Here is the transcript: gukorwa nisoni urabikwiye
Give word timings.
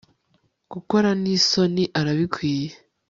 gukorwa 0.71 1.11
nisoni 1.21 1.83
urabikwiye 1.99 2.71